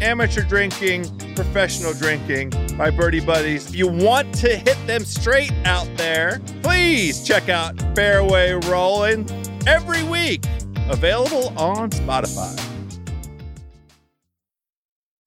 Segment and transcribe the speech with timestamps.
[0.00, 1.04] amateur drinking,
[1.34, 3.68] professional drinking, my birdie buddies.
[3.68, 9.28] If you want to hit them straight out there, please check out Fairway Rolling
[9.66, 10.44] every week.
[10.88, 12.64] Available on Spotify.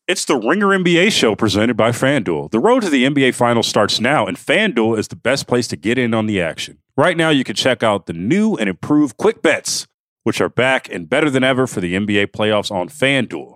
[0.07, 2.51] It's the Ringer NBA show presented by FanDuel.
[2.51, 5.77] The road to the NBA Finals starts now, and FanDuel is the best place to
[5.77, 6.79] get in on the action.
[6.97, 9.87] Right now, you can check out the new and improved Quick Bets,
[10.23, 13.55] which are back and better than ever for the NBA playoffs on FanDuel.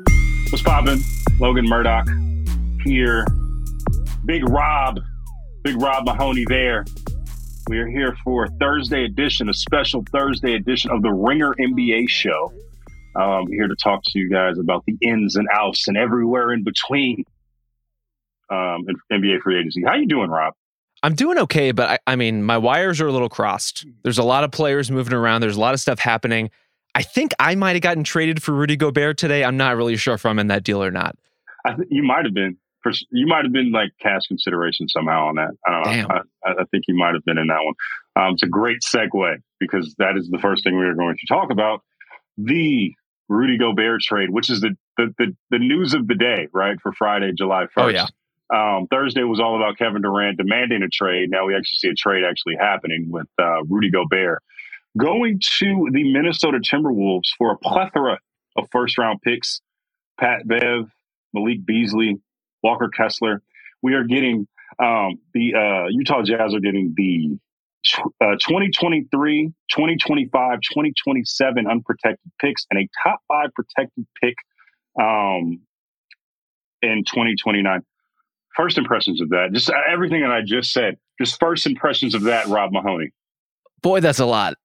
[0.51, 0.99] What's poppin'?
[1.39, 2.09] Logan Murdock
[2.83, 3.25] here.
[4.25, 4.99] Big Rob,
[5.63, 6.83] Big Rob Mahoney there.
[7.69, 12.51] We are here for Thursday edition, a special Thursday edition of the Ringer NBA show.
[13.15, 16.65] Um, here to talk to you guys about the ins and outs and everywhere in
[16.65, 17.23] between
[18.49, 19.83] um, NBA free agency.
[19.85, 20.53] How you doing, Rob?
[21.01, 23.85] I'm doing okay, but I, I mean, my wires are a little crossed.
[24.03, 25.39] There's a lot of players moving around.
[25.39, 26.51] There's a lot of stuff happening.
[26.95, 29.43] I think I might have gotten traded for Rudy Gobert today.
[29.43, 31.15] I'm not really sure if I'm in that deal or not.
[31.65, 32.57] I think you might have been.
[32.83, 35.51] For, you might have been like cash consideration somehow on that.
[35.67, 36.07] I don't Damn.
[36.07, 36.21] know.
[36.43, 37.75] I, I think you might have been in that one.
[38.15, 41.27] Um, it's a great segue because that is the first thing we are going to
[41.27, 41.83] talk about
[42.37, 42.91] the
[43.29, 46.77] Rudy Gobert trade, which is the the, the, the news of the day, right?
[46.81, 47.83] For Friday, July 1st.
[47.83, 48.07] Oh, yeah.
[48.53, 51.29] Um, Thursday was all about Kevin Durant demanding a trade.
[51.29, 54.43] Now we actually see a trade actually happening with uh, Rudy Gobert
[54.97, 58.19] going to the Minnesota Timberwolves for a plethora
[58.55, 59.61] of first round picks
[60.19, 60.89] Pat Bev,
[61.33, 62.19] Malik Beasley,
[62.63, 63.41] Walker Kessler.
[63.81, 64.47] We are getting
[64.79, 67.37] um, the uh, Utah Jazz are getting the
[68.21, 74.35] uh, 2023, 2025, 2027 unprotected picks and a top five protected pick
[74.99, 75.61] um,
[76.81, 77.81] in 2029.
[78.55, 82.23] First impressions of that, just uh, everything that I just said, just first impressions of
[82.23, 83.11] that, Rob Mahoney.
[83.81, 84.55] Boy, that's a lot.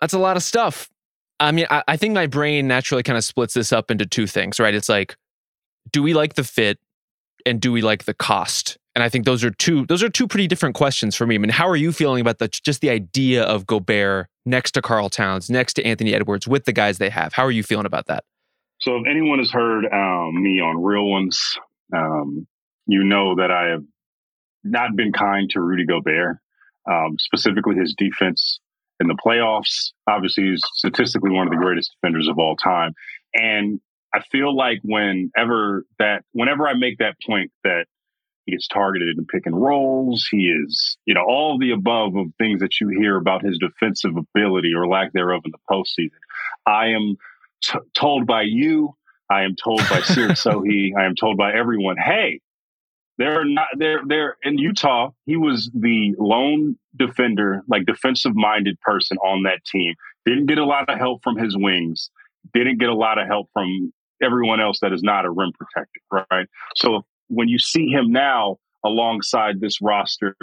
[0.00, 0.90] That's a lot of stuff.
[1.38, 4.26] I mean, I, I think my brain naturally kind of splits this up into two
[4.26, 4.74] things, right?
[4.74, 5.16] It's like,
[5.92, 6.78] do we like the fit
[7.44, 8.78] and do we like the cost?
[8.94, 11.34] And I think those are two those are two pretty different questions for me.
[11.34, 14.82] I mean, how are you feeling about the just the idea of Gobert next to
[14.82, 17.34] Karl Towns, next to Anthony Edwards with the guys they have?
[17.34, 18.24] How are you feeling about that?
[18.80, 21.58] So, if anyone has heard um, me on Real Ones,
[21.94, 22.46] um,
[22.86, 23.84] you know that I have
[24.64, 26.38] not been kind to Rudy Gobert,
[26.90, 28.60] um, specifically his defense
[29.00, 29.92] in the playoffs.
[30.08, 32.92] Obviously, he's statistically one of the greatest defenders of all time.
[33.34, 33.80] And
[34.14, 37.86] I feel like whenever that, whenever I make that point that
[38.44, 42.28] he gets targeted in pick and rolls, he is, you know, all the above of
[42.38, 46.10] things that you hear about his defensive ability or lack thereof in the postseason.
[46.64, 47.16] I am
[47.62, 48.94] t- told by you,
[49.28, 52.40] I am told by Seerat Sohi, I am told by everyone, hey,
[53.18, 55.10] they're not they're they're in Utah.
[55.24, 59.94] He was the lone defender, like defensive minded person on that team.
[60.24, 62.10] Didn't get a lot of help from his wings.
[62.52, 63.92] Didn't get a lot of help from
[64.22, 66.46] everyone else that is not a rim protector, right?
[66.76, 70.36] So when you see him now alongside this roster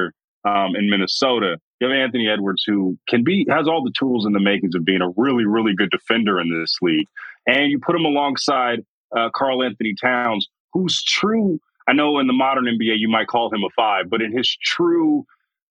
[0.45, 4.31] um, in Minnesota, You have Anthony Edwards, who can be has all the tools in
[4.31, 7.07] the makings of being a really, really good defender in this league,
[7.45, 8.85] and you put him alongside
[9.15, 11.59] uh, Karl-Anthony Towns, who's true.
[11.87, 14.55] I know in the modern NBA you might call him a five, but in his
[14.61, 15.25] true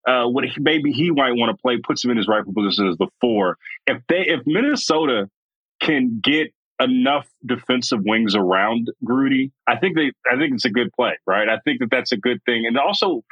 [0.07, 2.89] uh, what he, maybe he might want to play puts him in his rightful position
[2.89, 3.57] as the four.
[3.87, 5.29] If they if Minnesota
[5.81, 10.93] can get enough defensive wings around Grudy, I think they I think it's a good
[10.93, 11.49] play, right?
[11.49, 13.23] I think that that's a good thing, and also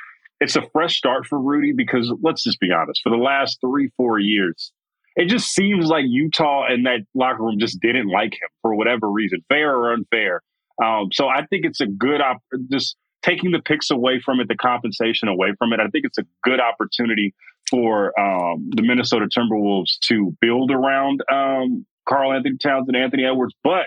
[0.40, 3.90] it's a fresh start for Rudy because let's just be honest, for the last three
[3.96, 4.72] four years.
[5.16, 9.10] It just seems like Utah and that locker room just didn't like him for whatever
[9.10, 10.40] reason, fair or unfair.
[10.82, 14.48] Um, so I think it's a good op- just taking the picks away from it,
[14.48, 15.80] the compensation away from it.
[15.80, 17.34] I think it's a good opportunity
[17.68, 23.54] for um, the Minnesota Timberwolves to build around um, Karl-Anthony Towns and Anthony Edwards.
[23.62, 23.86] But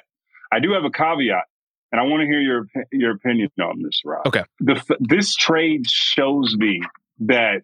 [0.51, 1.45] I do have a caveat,
[1.91, 4.27] and I want to hear your your opinion on this, Rob.
[4.27, 4.43] Okay.
[4.59, 6.81] The, this trade shows me
[7.21, 7.63] that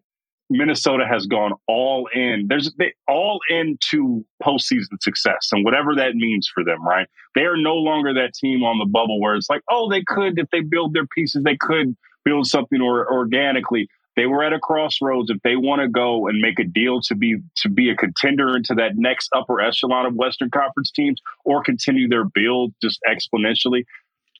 [0.50, 2.48] Minnesota has gone all in.
[2.48, 7.07] There's they all into postseason success and whatever that means for them, right?
[7.36, 10.40] They are no longer that team on the bubble where it's like, oh, they could
[10.40, 13.88] if they build their pieces, they could build something or organically.
[14.16, 15.30] They were at a crossroads.
[15.30, 18.56] If they want to go and make a deal to be to be a contender
[18.56, 23.86] into that next upper echelon of Western Conference teams, or continue their build just exponentially,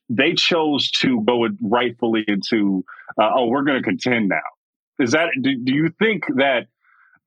[0.09, 2.83] they chose to go rightfully into,
[3.21, 4.41] uh, oh, we're going to contend now
[5.00, 6.68] is that do, do you think that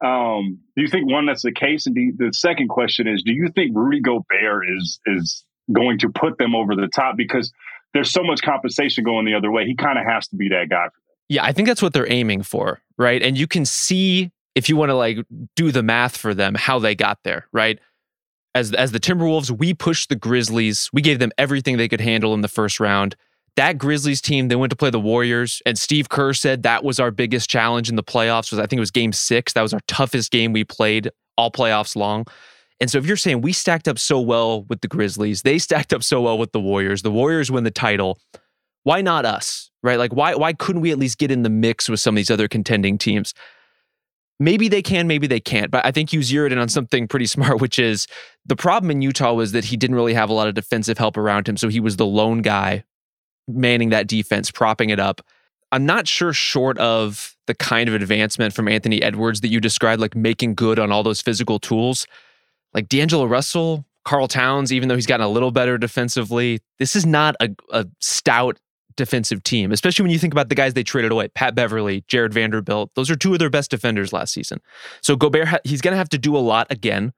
[0.04, 1.86] um, do you think one that's the case?
[1.86, 6.08] And the, the second question is, do you think Rudy Gobert is is going to
[6.08, 7.52] put them over the top because
[7.94, 9.64] there's so much compensation going the other way?
[9.64, 10.88] He kind of has to be that guy.
[11.28, 13.22] Yeah, I think that's what they're aiming for, right?
[13.22, 15.18] And you can see if you want to like
[15.56, 17.78] do the math for them how they got there, right?
[18.54, 20.90] As as the Timberwolves, we pushed the Grizzlies.
[20.92, 23.16] We gave them everything they could handle in the first round
[23.56, 26.98] that Grizzlies team, they went to play the Warriors, and Steve Kerr said that was
[26.98, 28.50] our biggest challenge in the playoffs.
[28.50, 29.52] Was I think it was Game Six.
[29.52, 32.26] That was our toughest game we played all playoffs long.
[32.80, 35.92] And so if you're saying we stacked up so well with the Grizzlies, they stacked
[35.92, 38.18] up so well with the Warriors, the Warriors win the title.
[38.84, 39.70] Why not us?
[39.82, 39.98] Right?
[39.98, 42.30] Like why why couldn't we at least get in the mix with some of these
[42.30, 43.34] other contending teams?
[44.40, 45.70] Maybe they can, maybe they can't.
[45.70, 48.06] But I think you zeroed in on something pretty smart, which is
[48.46, 51.16] the problem in Utah was that he didn't really have a lot of defensive help
[51.16, 51.56] around him.
[51.56, 52.82] So he was the lone guy
[53.48, 55.20] manning that defense, propping it up.
[55.70, 60.00] I'm not sure, short of the kind of advancement from Anthony Edwards that you described,
[60.00, 62.06] like making good on all those physical tools,
[62.74, 67.06] like D'Angelo Russell, Karl Towns, even though he's gotten a little better defensively, this is
[67.06, 68.58] not a, a stout
[68.96, 72.34] defensive team, especially when you think about the guys they traded away Pat Beverley, Jarred
[72.34, 72.90] Vanderbilt.
[72.94, 74.60] Those are two of their best defenders last season.
[75.02, 77.12] So Gobert, he's going to have to do a lot again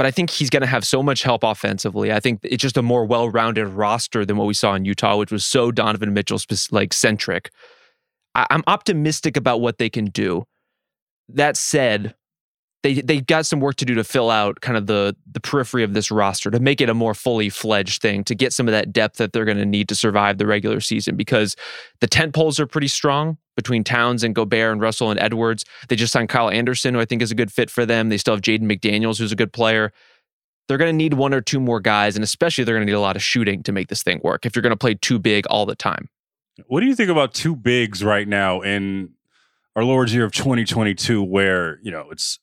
[0.00, 2.10] but I think he's going to have so much help offensively.
[2.10, 5.30] I think it's just a more well-rounded roster than what we saw in Utah, which
[5.30, 6.38] was so Donovan Mitchell
[6.70, 7.50] like centric.
[8.34, 10.44] I- I'm optimistic about what they can do.
[11.28, 12.14] That said,
[12.82, 15.82] they they got some work to do to fill out kind of the the periphery
[15.82, 18.72] of this roster to make it a more fully fledged thing to get some of
[18.72, 21.56] that depth that they're going to need to survive the regular season because
[22.00, 25.64] the tent poles are pretty strong between Towns and Gobert and Russell and Edwards.
[25.88, 28.08] They just signed Kyle Anderson, who I think is a good fit for them.
[28.08, 29.92] They still have Jaden McDaniels, who's a good player.
[30.68, 32.96] They're going to need one or two more guys, and especially they're going to need
[32.96, 35.18] a lot of shooting to make this thing work if you're going to play too
[35.18, 36.08] big all the time.
[36.66, 39.10] What do you think about two bigs right now in
[39.74, 42.38] our Lord's year of 2022, where, you know, it's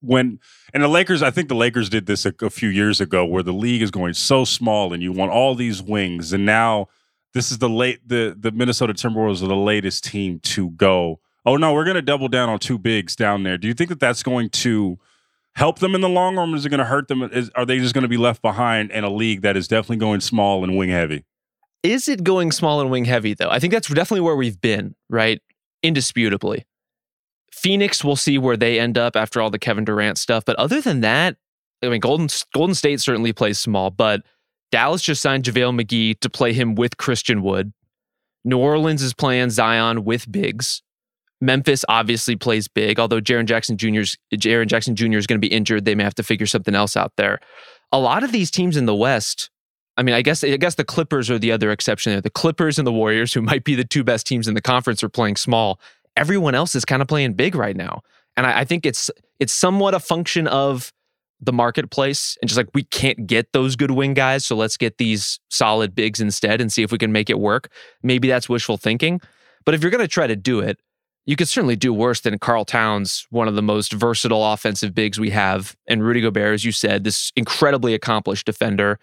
[0.00, 0.38] when
[0.72, 3.42] and the Lakers, I think the Lakers did this a, a, few years ago, where
[3.42, 6.88] the league is going so small and you want all these wings, and now
[7.34, 11.20] this is the late the the Minnesota Timberwolves are the latest team to go.
[11.46, 13.58] Oh no, we're going to double down on two bigs down there.
[13.58, 14.98] Do you think that that's going to
[15.54, 16.54] help them in the long run?
[16.54, 17.22] Is it going to hurt them?
[17.22, 19.96] Is, are they just going to be left behind in a league that is definitely
[19.96, 21.24] going small and wing heavy?
[21.82, 23.50] Is it going small and wing heavy though?
[23.50, 25.40] I think that's definitely where we've been, right?
[25.82, 26.66] Indisputably.
[27.52, 30.44] Phoenix, we'll see where they end up after all the Kevin Durant stuff.
[30.44, 31.36] But other than that,
[31.82, 34.22] I mean, Golden Golden State certainly plays small, but
[34.70, 37.72] Dallas just signed JaVale McGee to play him with Christian Wood.
[38.44, 40.82] New Orleans is playing Zion with bigs.
[41.40, 45.18] Memphis obviously plays big, although Jaren Jackson Jr.'s Jaren Jackson Jr.
[45.18, 45.84] is going to be injured.
[45.84, 47.38] They may have to figure something else out there.
[47.92, 49.50] A lot of these teams in the West,
[49.96, 52.20] I mean, I guess I guess the Clippers are the other exception there.
[52.20, 55.02] The Clippers and the Warriors, who might be the two best teams in the conference,
[55.02, 55.80] are playing small
[56.18, 58.02] everyone else is kind of playing big right now.
[58.36, 60.92] And I, I think it's it's somewhat a function of
[61.40, 64.98] the marketplace and just like we can't get those good wing guys, so let's get
[64.98, 67.70] these solid bigs instead and see if we can make it work.
[68.02, 69.20] Maybe that's wishful thinking,
[69.64, 70.78] but if you're going to try to do it,
[71.26, 75.20] you could certainly do worse than Karl Towns, one of the most versatile offensive bigs
[75.20, 78.98] we have, and Rudy Gobert, as you said, this incredibly accomplished defender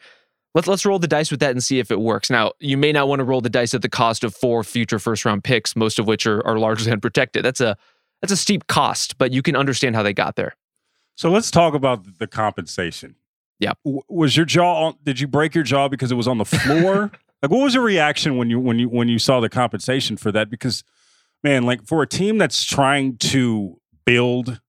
[0.56, 2.32] let's let's roll the dice with that and see if it works.
[2.32, 4.98] Now, you may not want to roll the dice at the cost of four future
[4.98, 7.46] first round picks, most of which are, are largely unprotected.
[7.46, 7.78] That's a
[8.22, 10.56] that's a steep cost, but you can understand how they got there.
[11.16, 13.16] So let's talk about the compensation.
[13.60, 13.74] Yeah.
[13.86, 14.88] W- was your jaw?
[14.88, 17.12] On, did you break your jaw because it was on the floor?
[17.42, 20.32] like, what was your reaction when you when you when you saw the compensation for
[20.32, 20.50] that?
[20.50, 20.84] Because,
[21.44, 24.60] man, like for a team that's trying to build,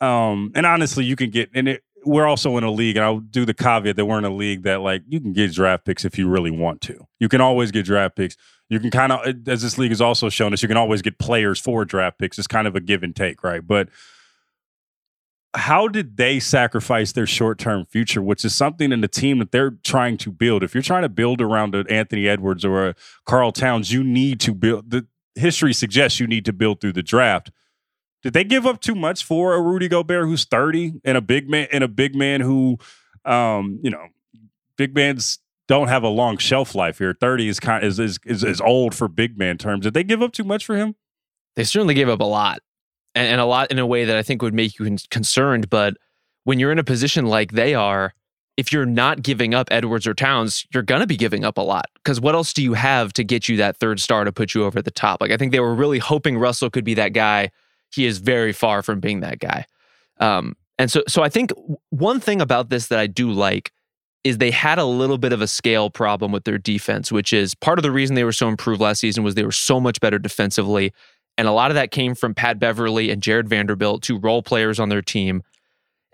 [0.00, 3.18] um, and honestly, you can get and it, we're also in a league, and I'll
[3.18, 6.04] do the caveat that we're in a league that like you can get draft picks
[6.04, 7.06] if you really want to.
[7.18, 8.36] You can always get draft picks.
[8.68, 11.18] You can kind of, as this league has also shown us, you can always get
[11.18, 12.38] players for draft picks.
[12.38, 13.64] It's kind of a give and take, right?
[13.64, 13.88] But
[15.56, 19.52] how did they sacrifice their short term future, which is something in the team that
[19.52, 20.62] they're trying to build?
[20.62, 22.94] If you're trying to build around an Anthony Edwards or a
[23.24, 24.90] Karl Towns, you need to build.
[24.90, 27.50] The history suggests you need to build through the draft.
[28.22, 31.48] Did they give up too much for a Rudy Gobert who's 30 and a big
[31.48, 32.78] man and a big man who,
[33.24, 34.08] um, you know,
[34.76, 37.16] big man's don't have a long shelf life here.
[37.18, 39.84] 30 is kind is is, is old for big man terms.
[39.84, 40.96] Did they give up too much for him?
[41.54, 42.60] They certainly gave up a lot
[43.16, 45.68] and, and a lot in a way that I think would make you concerned.
[45.68, 45.96] But
[46.44, 48.14] when you're in a position like they are,
[48.56, 51.62] if you're not giving up Edwards or Towns, you're going to be giving up a
[51.62, 51.86] lot.
[51.96, 54.64] Because what else do you have to get you that third star to put you
[54.64, 55.20] over the top?
[55.20, 57.50] Like, I think they were really hoping Russell could be that guy.
[57.90, 59.66] He is very far from being that guy.
[60.20, 61.52] Um, and so, so I think
[61.90, 63.72] one thing about this that I do like
[64.24, 67.54] is they had a little bit of a scale problem with their defense, which is
[67.54, 70.00] part of the reason they were so improved last season was they were so much
[70.00, 70.92] better defensively.
[71.38, 74.80] And a lot of that came from Pat Beverley and Jarred Vanderbilt, two role players
[74.80, 75.42] on their team.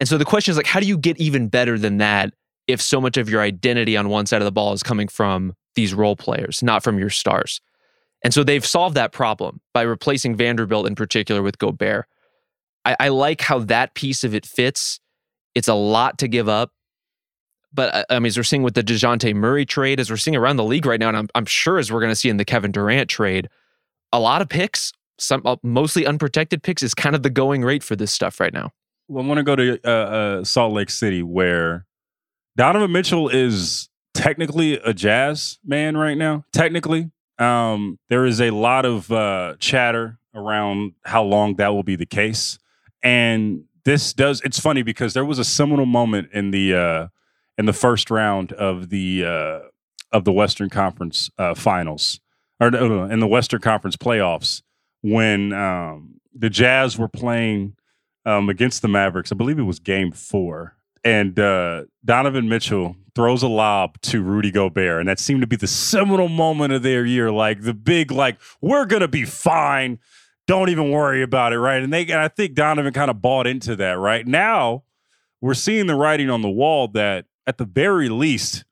[0.00, 2.34] And so the question is like, how do you get even better than that
[2.66, 5.54] if so much of your identity on one side of the ball is coming from
[5.74, 7.60] these role players, not from your stars?
[8.24, 12.06] And so they've solved that problem by replacing Vanderbilt in particular with Gobert.
[12.84, 15.00] I, I like how that piece of it fits.
[15.54, 16.72] It's a lot to give up.
[17.72, 20.36] But uh, I mean, as we're seeing with the Dejounte Murray trade, as we're seeing
[20.36, 22.36] around the league right now, and I'm, I'm sure as we're going to see in
[22.36, 23.48] the Kevin Durant trade,
[24.12, 27.82] a lot of picks some uh, mostly unprotected picks is kind of the going rate
[27.82, 28.72] for this stuff right now.
[29.08, 31.86] Well, I want to go to uh, uh, Salt Lake City, where
[32.56, 36.44] Donovan Mitchell is technically a Jazz man right now.
[36.52, 41.96] Technically, um, there is a lot of uh, chatter around how long that will be
[41.96, 42.58] the case,
[43.02, 44.40] and this does.
[44.42, 47.08] It's funny because there was a seminal moment in the uh,
[47.58, 49.60] in the first round of the uh,
[50.10, 52.20] of the Western Conference Finals,
[52.60, 54.62] or no, in the Western Conference playoffs
[55.02, 57.76] when um, the Jazz were playing
[58.24, 59.30] um, against the Mavericks.
[59.32, 60.76] I believe it was game four.
[61.04, 65.00] And uh, Donovan Mitchell throws a lob to Rudy Gobert.
[65.00, 67.30] And that seemed to be the seminal moment of their year.
[67.30, 69.98] Like the big, like, we're to be fine.
[70.46, 71.58] Don't even worry about it.
[71.58, 71.82] Right.
[71.82, 73.98] And they, and I think Donovan kind of bought into that.
[73.98, 74.84] Right now,
[75.40, 78.64] we're seeing the writing on the wall that at the very least,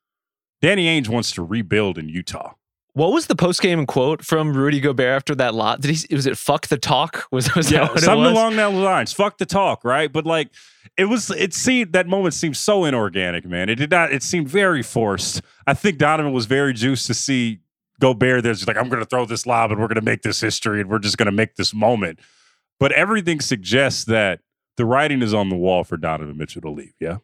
[0.63, 2.55] Danny Ainge wants to rebuild in Utah.
[2.95, 5.81] What was the post game quote from Rudy Gobert after that lot?
[5.81, 7.27] Did he was it fuck the talk?
[7.33, 9.13] Was, was yeah, something along those lines?
[9.13, 10.13] Fuck the talk, right?
[10.13, 10.51] But like
[10.97, 13.69] it was it seemed that moment seemed so inorganic, man.
[13.69, 15.43] It did not it seemed very forced.
[15.67, 17.61] I think Donovan was very juiced to see
[18.01, 20.91] Gobert there's like, I'm gonna throw this lob and we're gonna make this history and
[20.91, 22.19] we're just gonna make this moment.
[22.81, 24.41] But everything suggests that
[24.77, 27.19] the writing is on the wall for Donovan Mitchell to leave, yeah.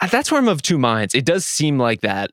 [0.00, 1.14] Uh, that's where I'm of two minds.
[1.14, 2.30] It does seem like that.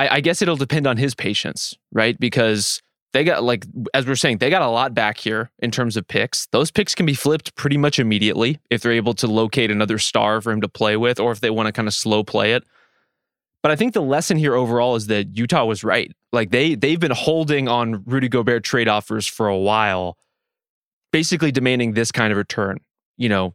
[0.00, 2.18] I, I guess it'll depend on his patience, right?
[2.18, 2.80] Because
[3.12, 6.08] they got like as we're saying, they got a lot back here in terms of
[6.08, 6.46] picks.
[6.52, 10.40] Those picks can be flipped pretty much immediately if they're able to locate another star
[10.40, 12.64] for him to play with, or if they want to kind of slow play it.
[13.62, 16.10] But I think the lesson here overall is that Utah was right.
[16.32, 20.16] Like they they've been holding on Rudy Gobert trade offers for a while,
[21.12, 22.78] basically demanding this kind of return.
[23.18, 23.54] You know,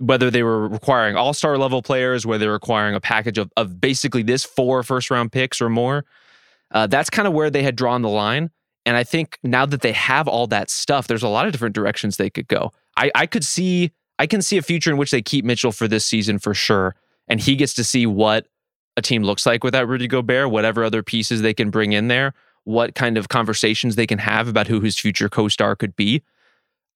[0.00, 3.80] whether they were requiring all star level players, whether they're requiring a package of, of
[3.80, 6.04] basically this four first round picks or more.
[6.72, 8.50] Uh, that's kind of where they had drawn the line.
[8.86, 11.74] And I think now that they have all that stuff, there's a lot of different
[11.74, 12.72] directions they could go.
[12.96, 15.88] I, I could see, I can see a future in which they keep Mitchell for
[15.88, 16.94] this season for sure.
[17.28, 18.46] And he gets to see what
[18.96, 22.34] a team looks like without Rudy Gobert, whatever other pieces they can bring in there,
[22.64, 26.22] what kind of conversations they can have about who his future co star could be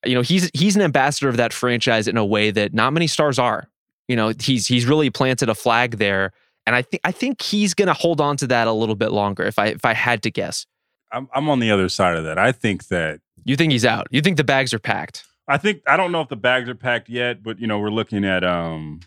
[0.07, 3.07] you know, he's he's an ambassador of that franchise in a way that not many
[3.07, 3.69] stars are.
[4.09, 6.33] You know, he's he's really planted a flag there,
[6.67, 9.13] and I think I think he's going to hold on to that a little bit
[9.13, 9.45] longer.
[9.45, 10.67] If I if I had to guess,
[11.13, 12.39] I'm I'm on the other side of that.
[12.39, 14.07] I think that you think he's out.
[14.11, 15.25] You think the bags are packed.
[15.47, 17.91] I think I don't know if the bags are packed yet, but you know, we're
[17.91, 19.01] looking at um,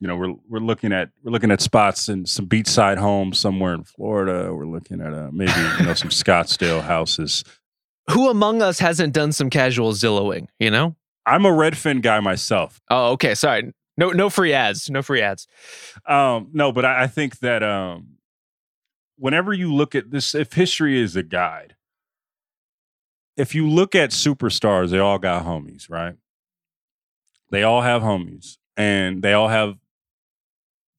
[0.00, 3.74] you know, we're we're looking at we're looking at spots in some beachside homes somewhere
[3.74, 4.54] in Florida.
[4.54, 7.44] We're looking at uh, maybe you know some Scottsdale houses
[8.10, 10.96] who among us hasn't done some casual Zillowing, you know?
[11.26, 12.80] I'm a Redfin guy myself.
[12.90, 13.34] Oh, okay.
[13.34, 13.72] Sorry.
[13.96, 14.88] No, no free ads.
[14.90, 15.46] No free ads.
[16.06, 18.16] Um, no, but I, I think that um,
[19.16, 21.76] whenever you look at this, if history is a guide,
[23.36, 26.16] if you look at superstars, they all got homies, right?
[27.50, 29.76] They all have homies, and they all have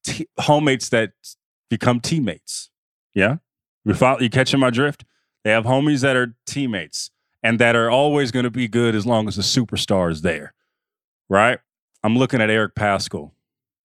[0.03, 1.11] t- homemates that
[1.69, 2.69] become teammates.
[3.13, 3.37] Yeah,
[3.85, 5.05] you follow, you catching my drift?
[5.43, 7.12] They have homies that are teammates
[7.43, 10.53] and that are always going to be good as long as the superstar is there,
[11.29, 11.60] right?
[12.03, 13.31] I'm looking at Eric Paschall.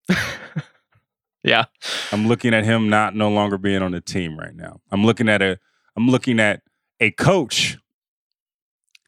[1.42, 1.64] yeah,
[2.12, 4.80] I'm looking at him not no longer being on the team right now.
[4.90, 5.58] I'm looking at a
[5.96, 6.62] I'm looking at
[7.00, 7.78] a coach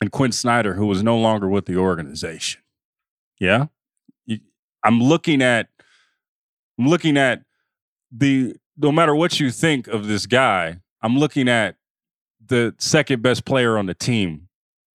[0.01, 2.63] and Quin Snyder who was no longer with the organization.
[3.39, 3.67] Yeah,
[4.83, 5.69] I'm looking at
[6.79, 7.43] I'm looking at
[8.11, 11.77] the no matter what you think of this guy, I'm looking at
[12.49, 14.49] the second best player on the team.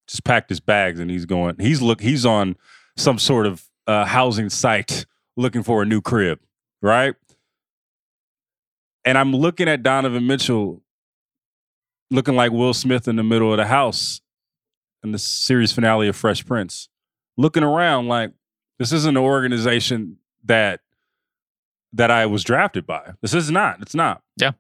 [0.07, 1.55] Just packed his bags and he's going.
[1.60, 2.01] He's look.
[2.01, 2.57] He's on
[2.98, 5.05] some sort of uh, housing site
[5.38, 6.39] looking for a new crib,
[6.81, 7.15] right?
[9.05, 10.81] And I'm looking at Donovan Mitchell
[12.12, 14.22] looking like Will Smith in the middle of the house
[15.03, 16.88] in the series finale of Fresh Prince,
[17.38, 18.31] looking around like
[18.79, 20.79] this isn't an organization that
[21.91, 23.12] that I was drafted by.
[23.22, 23.81] This is not.
[23.81, 24.22] It's not.
[24.38, 24.51] Yeah.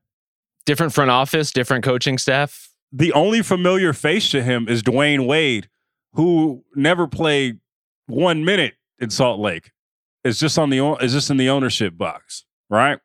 [0.65, 2.69] Different front office, different coaching staff.
[2.95, 5.67] The only familiar face to him is Dwyane Wade,
[6.13, 7.59] who never played
[8.05, 9.71] one minute in Salt Lake.
[10.23, 12.99] It's just on the is just in the ownership box, right?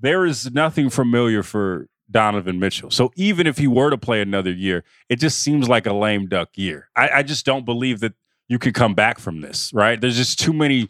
[0.00, 2.90] There is nothing familiar for Donovan Mitchell.
[2.90, 6.26] So even if he were to play another year, it just seems like a lame
[6.26, 6.88] duck year.
[6.96, 8.14] I, I just don't believe that
[8.48, 10.00] you can come back from this, right?
[10.00, 10.88] There's just too many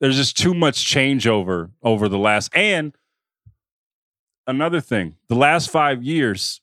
[0.00, 2.94] there's just too much changeover over the last and
[4.46, 6.60] another thing the last five years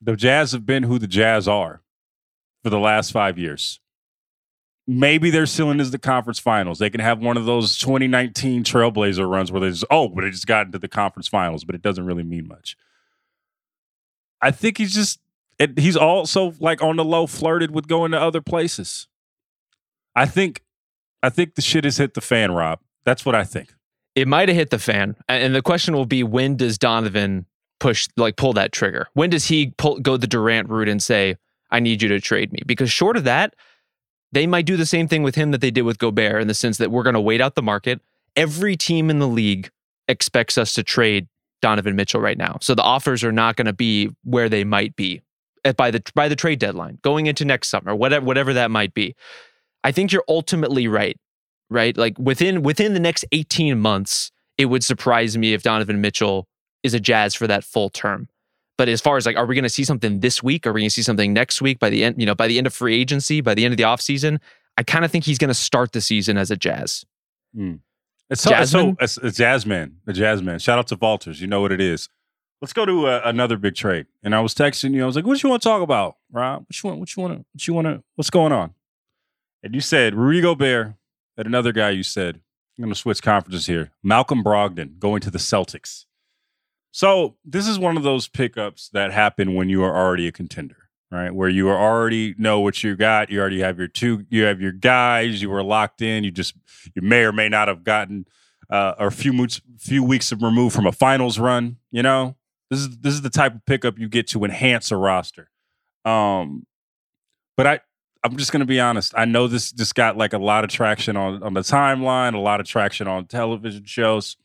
[0.00, 1.82] the jazz have been who the jazz are
[2.62, 3.80] for the last five years
[4.86, 9.28] maybe their ceiling is the conference finals they can have one of those 2019 trailblazer
[9.28, 11.82] runs where they just oh but they just got into the conference finals but it
[11.82, 12.76] doesn't really mean much
[14.40, 15.20] i think he's just
[15.58, 19.08] it, he's also like on the low flirted with going to other places
[20.14, 20.62] i think
[21.26, 22.78] I think the shit has hit the fan, Rob.
[23.04, 23.74] That's what I think.
[24.14, 25.16] It might have hit the fan.
[25.28, 27.46] And the question will be when does Donovan
[27.80, 29.08] push, like pull that trigger?
[29.14, 31.36] When does he pull, go the Durant route and say,
[31.70, 32.60] I need you to trade me?
[32.66, 33.54] Because short of that,
[34.32, 36.54] they might do the same thing with him that they did with Gobert in the
[36.54, 38.00] sense that we're going to wait out the market.
[38.34, 39.70] Every team in the league
[40.08, 41.28] expects us to trade
[41.62, 42.58] Donovan Mitchell right now.
[42.60, 45.22] So the offers are not going to be where they might be
[45.76, 49.14] by the by the trade deadline going into next summer, whatever whatever that might be.
[49.82, 51.18] I think you're ultimately right,
[51.70, 51.96] right?
[51.96, 56.46] Like within within the next 18 months, it would surprise me if Donovan Mitchell
[56.86, 58.28] is a Jazz for that full term.
[58.78, 60.66] But as far as like, are we going to see something this week?
[60.66, 62.58] Are we going to see something next week by the end, you know, by the
[62.58, 64.38] end of free agency, by the end of the offseason?
[64.78, 67.04] I kind of think he's going to start the season as a Jazz.
[67.56, 67.80] Mm.
[68.28, 68.96] It's so, Jasmine?
[69.00, 70.60] It's, so, it's a Jazzman, a Jazzman.
[70.60, 71.40] Shout out to Walters.
[71.40, 72.08] You know what it is.
[72.60, 74.06] Let's go to uh, another big trade.
[74.22, 75.02] And I was texting you.
[75.02, 76.64] I was like, "What you want to talk about, Rob?
[76.66, 77.00] What you want?
[77.00, 77.44] What you want to?
[77.52, 78.02] What you want to?
[78.14, 78.74] What's going on?"
[79.62, 80.94] And you said Rudy Gobert,
[81.36, 82.40] and another guy you said,
[82.78, 83.90] I'm going to switch conferences here.
[84.02, 86.04] Malcolm Brogdon going to the Celtics.
[86.96, 90.88] So this is one of those pickups that happen when you are already a contender,
[91.10, 91.30] right?
[91.30, 93.28] Where you are already know what you got.
[93.28, 95.42] You already have your two, you have your guys.
[95.42, 96.24] You were locked in.
[96.24, 96.54] You just,
[96.94, 98.24] you may or may not have gotten
[98.70, 101.76] uh, a few months, few weeks of removed from a finals run.
[101.90, 102.34] You know,
[102.70, 105.50] this is this is the type of pickup you get to enhance a roster.
[106.06, 106.66] Um,
[107.58, 107.80] but I
[108.24, 109.12] I'm just gonna be honest.
[109.14, 112.38] I know this just got like a lot of traction on on the timeline, a
[112.38, 114.38] lot of traction on television shows.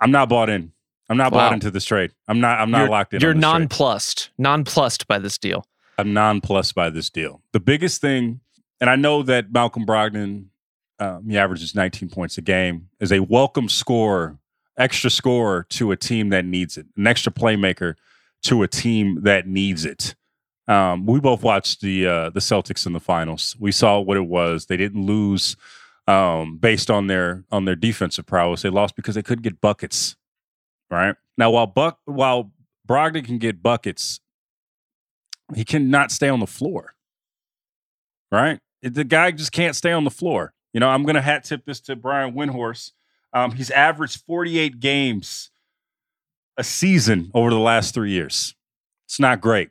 [0.00, 0.72] I'm not bought in.
[1.10, 1.40] I'm not wow.
[1.40, 2.12] bought into this trade.
[2.28, 2.60] I'm not.
[2.60, 3.20] I'm not you're, locked in.
[3.20, 4.30] You're nonplussed.
[4.38, 5.66] Nonplussed by this deal.
[5.98, 7.42] I'm nonplussed by this deal.
[7.52, 8.40] The biggest thing,
[8.80, 10.46] and I know that Malcolm Brogdon,
[11.00, 14.38] um, he averages 19 points a game, is a welcome score,
[14.78, 17.96] extra score to a team that needs it, an extra playmaker
[18.44, 20.14] to a team that needs it.
[20.68, 23.56] Um, we both watched the uh, the Celtics in the finals.
[23.58, 24.66] We saw what it was.
[24.66, 25.56] They didn't lose
[26.06, 28.62] um, based on their on their defensive prowess.
[28.62, 30.14] They lost because they couldn't get buckets.
[30.90, 32.52] Right now, while Buck while
[32.88, 34.20] Brogdon can get buckets,
[35.54, 36.94] he cannot stay on the floor.
[38.32, 40.52] Right, the guy just can't stay on the floor.
[40.72, 42.92] You know, I'm going to hat tip this to Brian Windhorst.
[43.32, 45.50] Um, he's averaged 48 games
[46.56, 48.54] a season over the last three years.
[49.06, 49.70] It's not great.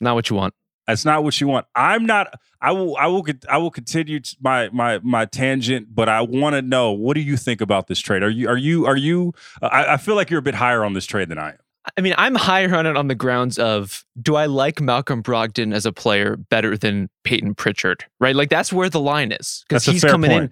[0.00, 0.54] Not what you want.
[0.86, 1.66] That's not what you want.
[1.74, 2.34] I'm not.
[2.60, 2.96] I will.
[2.96, 3.24] I will.
[3.48, 7.36] I will continue my my my tangent, but I want to know what do you
[7.36, 8.22] think about this trade?
[8.22, 9.32] Are you are you are you?
[9.60, 11.58] I, I feel like you're a bit higher on this trade than I am.
[11.96, 15.74] I mean, I'm higher on it on the grounds of do I like Malcolm Brogdon
[15.74, 18.04] as a player better than Payton Pritchard?
[18.20, 20.44] Right, like that's where the line is because he's coming point.
[20.44, 20.50] in.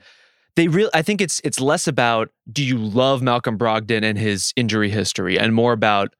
[0.56, 0.90] They real.
[0.92, 5.38] I think it's it's less about do you love Malcolm Brogdon and his injury history,
[5.38, 6.14] and more about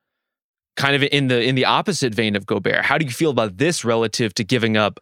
[0.77, 3.59] kind of in the in the opposite vein of Gobert, how do you feel about
[3.59, 5.01] this relative to giving up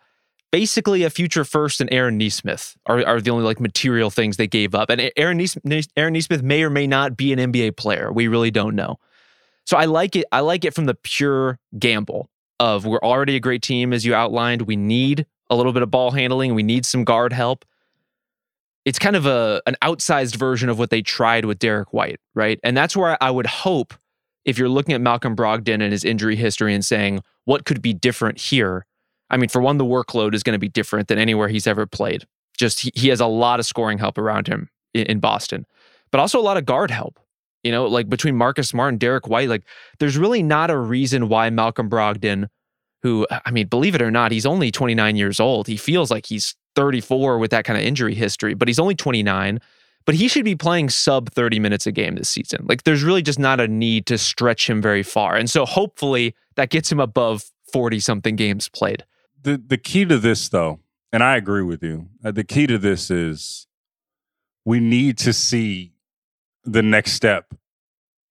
[0.51, 4.47] basically a future first and Aaron Nesmith are, are the only like material things they
[4.47, 4.91] gave up.
[4.91, 8.13] And Aaron Nesmith, Aaron Nesmith may or may not be an NBA player.
[8.13, 8.99] We really don't know.
[9.65, 10.25] So I like it.
[10.33, 14.15] I like it from the pure gamble of we're already a great team, as you
[14.15, 14.63] outlined.
[14.63, 16.55] We need a little bit of ball handling.
[16.55, 17.65] We need some guard help.
[18.85, 22.59] It's kind of a an outsized version of what they tried with Derrick White, right?
[22.65, 23.93] And that's where I would hope
[24.45, 27.93] if you're looking at Malcolm Brogdon and his injury history and saying what could be
[27.93, 28.87] different here.
[29.31, 31.87] I mean, for one, the workload is going to be different than anywhere he's ever
[31.87, 32.27] played.
[32.57, 35.67] Just he, he has a lot of scoring help around him in, in Boston,
[36.11, 37.19] but also a lot of guard help.
[37.65, 39.65] You know, like between Marcus Smart and Derrick White, like
[39.99, 42.49] there's really not a reason why Malcolm Brogdon,
[43.03, 45.67] who, I mean, believe it or not, he's only 29 years old.
[45.67, 49.61] He feels like he's 34 with that kind of injury history, but he's only 29.
[50.05, 52.65] But he should be playing sub 30 minutes a game this season.
[52.67, 55.37] Like there's really just not a need to stretch him very far.
[55.37, 59.05] And so hopefully that gets him above 40 something games played.
[59.41, 60.81] The the key to this though,
[61.13, 62.09] and I agree with you.
[62.25, 63.67] Uh, the key to this is
[64.65, 65.93] we need to see
[66.65, 67.55] the next step.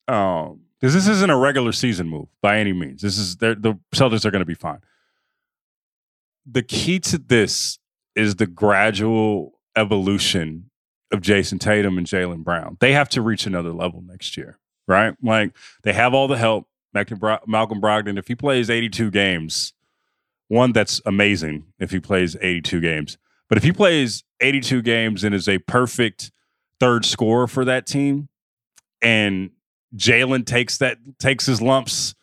[0.08, 3.02] Um, because this isn't a regular season move by any means.
[3.02, 4.80] This is the Celtics are going to be fine.
[6.46, 7.80] The key to this
[8.16, 10.67] is the gradual evolution
[11.12, 12.78] of Jayson Tatum and Jaylen Brown.
[12.80, 15.16] They have to reach another level next year, right?
[15.22, 16.68] Like they have all the help.
[16.94, 19.74] Malcolm Brogdon, if he plays 82 games,
[20.48, 23.18] one that's amazing if he plays 82 games.
[23.50, 26.32] But if he plays 82 games and is a perfect
[26.80, 28.30] third scorer for that team,
[29.02, 29.52] and
[29.96, 32.16] Jaylen takes that takes his lumps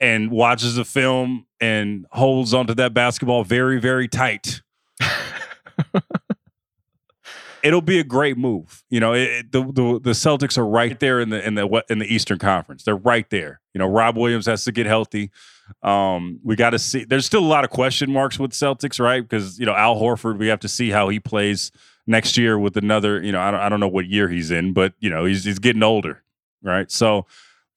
[0.00, 4.62] and watches the film and holds onto that basketball very very tight.
[7.62, 8.84] It'll be a great move.
[8.90, 11.98] You know, it, the, the the Celtics are right there in the in the in
[11.98, 12.84] the Eastern Conference.
[12.84, 13.60] They're right there.
[13.74, 15.30] You know, Rob Williams has to get healthy.
[15.82, 17.04] Um, we got to see.
[17.04, 19.22] There's still a lot of question marks with Celtics, right?
[19.22, 21.70] Because you know Al Horford, we have to see how he plays
[22.06, 23.22] next year with another.
[23.22, 25.44] You know, I don't, I don't know what year he's in, but you know he's
[25.44, 26.22] he's getting older,
[26.62, 26.90] right?
[26.90, 27.26] So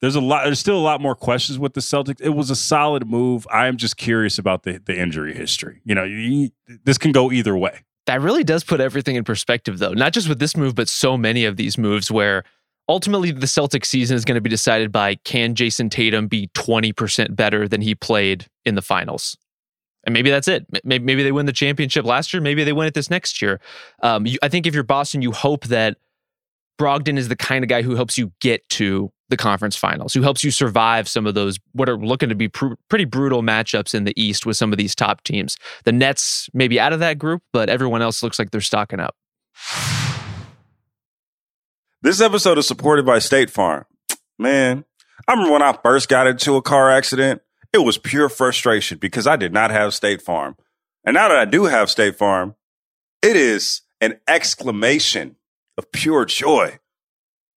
[0.02, 0.46] there's a lot.
[0.46, 2.22] There's still a lot more questions with the Celtics.
[2.22, 3.48] It was a solid move.
[3.52, 5.82] I am just curious about the the injury history.
[5.86, 6.50] You know, you,
[6.84, 7.86] this can go either way.
[8.06, 9.94] That really does put everything in perspective, though.
[9.94, 12.44] Not just with this move, but so many of these moves where
[12.88, 17.36] ultimately the Celtic season is going to be decided by can Jayson Tatum be 20%
[17.36, 19.36] better than he played in the finals?
[20.04, 20.68] And maybe that's it.
[20.84, 22.42] Maybe, they win the championship last year.
[22.42, 23.60] Maybe they win it this next year.
[24.04, 25.98] Um, you, I think if you're Boston, you hope that
[26.80, 30.22] Brogdon is the kind of guy who helps you get to the conference finals, who
[30.22, 33.96] helps you survive some of those what are looking to be pr- pretty brutal matchups
[33.96, 35.58] in the East with some of these top teams.
[35.84, 39.16] The Nets maybe out of that group, but everyone else looks like they're stocking up.
[42.02, 43.86] This episode is supported by State Farm.
[44.38, 44.86] Man,
[45.28, 47.42] I remember when I first got into a car accident
[47.76, 50.56] it was pure frustration because I did not have State Farm.
[51.04, 52.56] And now that I do have State Farm,
[53.22, 55.36] it is an exclamation
[55.78, 56.80] of pure joy.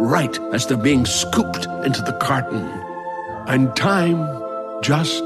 [0.00, 2.66] right as they're being scooped into the carton?
[3.46, 4.26] And time
[4.82, 5.22] just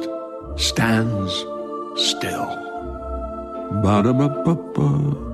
[0.57, 1.33] stands
[1.97, 2.47] still.
[3.83, 5.34] Ba-da-ba-ba-ba.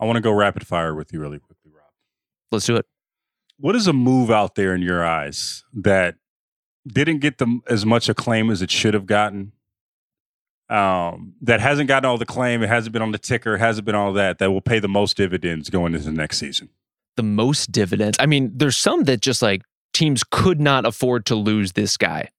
[0.00, 1.86] I want to go rapid fire with you really quickly, Rob.
[2.50, 2.86] Let's do it.
[3.58, 6.16] What is a move out there in your eyes that
[6.86, 9.52] didn't get them as much acclaim as it should have gotten?
[10.68, 13.94] Um, that hasn't gotten all the claim, it hasn't been on the ticker, hasn't been
[13.94, 16.70] all that, that will pay the most dividends going into the next season.
[17.16, 18.16] The most dividends.
[18.18, 22.30] I mean, there's some that just like teams could not afford to lose this guy.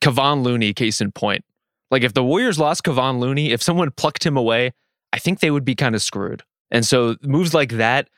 [0.00, 1.44] Kevon Looney, case in point.
[1.90, 4.72] Like if the Warriors lost Kevon Looney, if someone plucked him away,
[5.12, 6.42] I think they would be kind of screwed.
[6.72, 8.08] And so moves like that,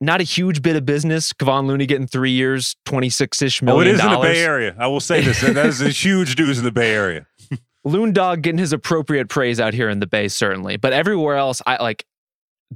[0.00, 1.32] not a huge bit of business.
[1.32, 3.88] Kevon Looney getting three years, 26 ish Oh, million.
[3.88, 4.18] it is in the.
[4.18, 4.74] Bay Area.
[4.78, 5.40] I will say this.
[5.40, 7.26] that is a huge news in the Bay Area.
[7.84, 10.76] Loon Dog getting his appropriate praise out here in the Bay, certainly.
[10.76, 12.04] But everywhere else, I like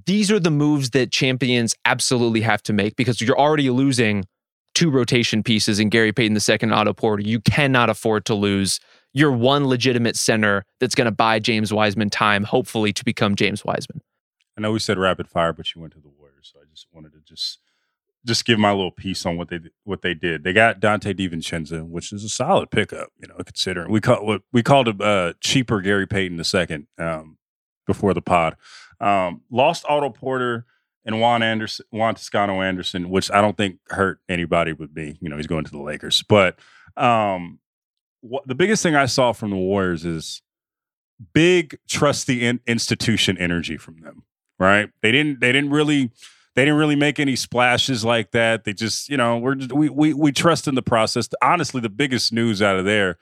[0.06, 4.24] these are the moves that champions absolutely have to make because you're already losing
[4.74, 7.22] two rotation pieces in Gary Payton the second Otto Porter.
[7.22, 8.80] You cannot afford to lose
[9.12, 13.64] your one legitimate center that's going to buy James Wiseman time, hopefully, to become James
[13.66, 14.00] Wiseman.
[14.56, 16.86] I know we said rapid fire, but you went to the Warriors, so I just
[16.92, 17.58] wanted to just
[18.24, 20.44] just give my little piece on what they what they did.
[20.44, 24.62] They got Donte DiVincenzo, which is a solid pickup, you know, considering we call we
[24.62, 27.38] called him uh, cheaper Gary Payton the second um,
[27.86, 28.56] before the pod.
[29.00, 30.66] Um, lost Otto Porter
[31.04, 35.18] and Juan Anderson, Juan Toscano Anderson, which I don't think hurt anybody but me.
[35.20, 36.58] You know, he's going to the Lakers, but
[36.96, 37.58] um,
[38.20, 40.42] what, the biggest thing I saw from the Warriors is
[41.32, 44.21] big trust the in, institution energy from them.
[44.58, 44.90] Right?
[45.02, 45.40] They didn't.
[45.40, 46.10] They didn't really.
[46.54, 48.64] They didn't really make any splashes like that.
[48.64, 51.28] They just, you know, we're just, we we we trust in the process.
[51.40, 53.16] Honestly, the biggest news out of there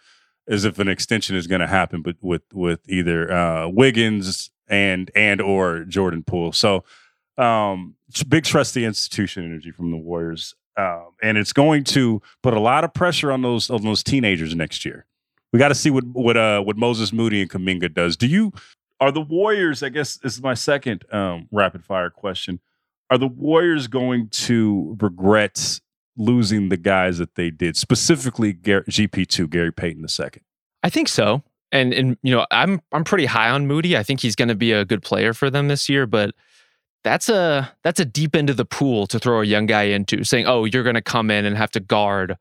[0.49, 5.11] is if an extension is going to happen, but with with either uh, Wiggins and
[5.14, 6.53] and or Jordan Poole.
[6.53, 6.85] So,
[7.38, 7.95] um,
[8.29, 12.61] big trust the institution energy from the Warriors, um, and it's going to put a
[12.61, 15.07] lot of pressure on those on those teenagers next year.
[15.53, 18.16] We got to see what what uh what Moses Moody and Kuminga does.
[18.16, 18.53] Do you
[19.01, 19.83] are the Warriors?
[19.83, 22.61] I guess this is my second um, rapid fire question.
[23.11, 25.81] Are the Warriors going to regret
[26.17, 30.43] losing the guys that they did, specifically Gar- GP two Gary Payton II?
[30.83, 31.43] I think so.
[31.73, 33.97] And and you know, I'm I'm pretty high on Moody.
[33.97, 36.35] I think he's going to be a good player for them this year, but
[37.03, 40.25] that's a that's a deep end of the pool to throw a young guy into,
[40.25, 42.37] saying, "Oh, you're going to come in and have to guard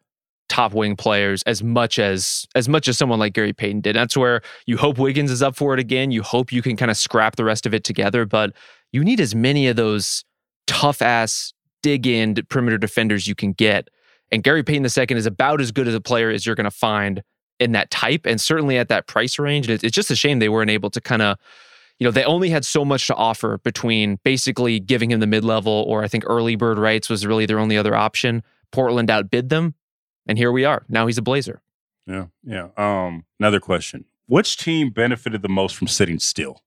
[0.50, 4.18] top wing players as much as as much as someone like Gary Payton did." That's
[4.18, 6.12] where you hope Wiggins is up for it again.
[6.12, 8.54] You hope you can kind of scrap the rest of it together, but
[8.92, 10.26] you need as many of those
[10.68, 13.90] tough ass dig in perimeter defenders you can get.
[14.32, 16.72] And Gary Payton II is about as good as a player as you're going to
[16.72, 17.24] find
[17.60, 19.70] in that type and certainly at that price range.
[19.70, 21.38] And it's just a shame they weren't able to kind of,
[22.00, 25.44] you know, they only had so much to offer between basically giving him the mid
[25.44, 28.44] level or I think early bird rights was really their only other option.
[28.72, 29.74] Portland outbid them.
[30.30, 30.86] And here we are.
[30.88, 31.60] Now he's a Blazer.
[32.06, 32.68] Yeah, yeah.
[32.78, 36.62] Um, another question: Which team benefited the most from sitting still?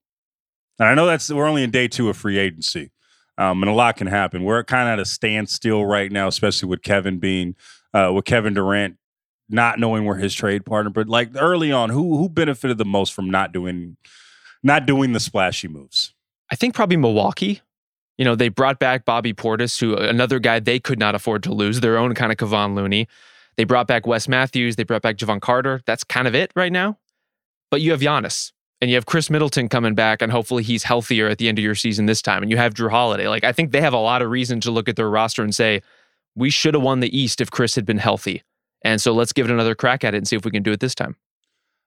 [0.81, 2.91] And I know that's we're only in day two of free agency,
[3.39, 4.43] um, and a lot can happen.
[4.43, 7.55] We're kind of at a standstill right now, especially with Kevin being
[7.95, 8.97] uh, with Kevin Durant
[9.49, 10.91] not knowing where his trade partner.
[10.91, 13.97] But like early on, who who benefited the most from not doing
[14.65, 16.15] not doing the splashy moves?
[16.51, 17.61] I think probably Milwaukee.
[18.19, 21.55] You know, they brought back Bobby Portis, who another guy they could not afford to
[21.55, 23.07] lose, their own kind of Kevon Looney.
[23.57, 24.77] They brought back Wes Matthews.
[24.77, 25.83] They brought back Jevon Carter.
[25.87, 26.99] That's kind of it right now.
[27.71, 31.29] But you have Giannis and you have Khris Middleton coming back, and hopefully he's healthier
[31.29, 32.43] at the end of your season this time.
[32.43, 33.29] And you have Jrue Holiday.
[33.29, 35.55] Like, I think they have a lot of reason to look at their roster and
[35.55, 35.83] say,
[36.35, 38.43] we should have won the East if Khris had been healthy.
[38.85, 40.73] And so let's give it another crack at it and see if we can do
[40.73, 41.17] it this time.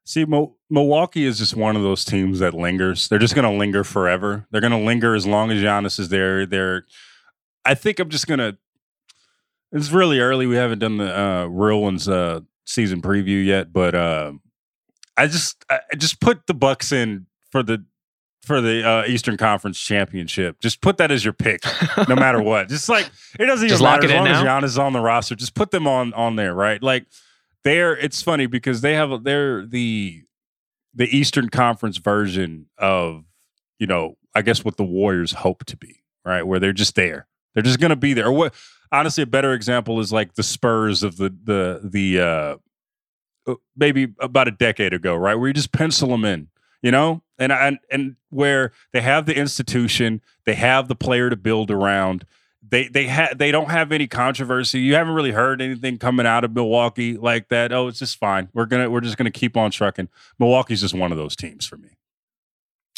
[0.05, 3.09] See, Mo- Milwaukee is just one of those teams that lingers.
[3.09, 4.47] They're just going to linger forever.
[4.51, 6.45] They're going to linger as long as Giannis is there.
[6.45, 6.85] They're.
[7.65, 8.57] I think I'm just going to.
[9.71, 10.47] It's really early.
[10.47, 14.33] We haven't done the uh, real ones uh, season preview yet, but uh,
[15.17, 17.83] I just I just put the Bucks in for the
[18.43, 20.59] for the uh, Eastern Conference Championship.
[20.59, 21.61] Just put that as your pick,
[22.07, 22.69] no matter what.
[22.69, 24.43] Just like it doesn't even Just lock matter as long as?
[24.43, 25.35] Giannis is on the roster.
[25.35, 26.81] Just put them on on there, right?
[26.81, 27.07] Like
[27.63, 27.97] they're.
[27.97, 30.23] It's funny because they have they're the
[30.93, 33.25] the Eastern Conference version of
[33.79, 36.43] you know I guess what the Warriors hope to be, right?
[36.43, 37.27] Where they're just there.
[37.53, 38.27] They're just going to be there.
[38.27, 38.53] Or what?
[38.95, 44.47] Honestly, a better example is like the Spurs of the the the uh, maybe about
[44.47, 45.35] a decade ago, right?
[45.35, 46.47] Where you just pencil them in,
[46.81, 51.35] you know, and and and where they have the institution, they have the player to
[51.35, 52.25] build around.
[52.67, 54.79] They they have they don't have any controversy.
[54.79, 57.71] You haven't really heard anything coming out of Milwaukee like that.
[57.71, 58.49] Oh, it's just fine.
[58.53, 60.09] We're gonna we're just gonna keep on trucking.
[60.39, 61.97] Milwaukee's just one of those teams for me.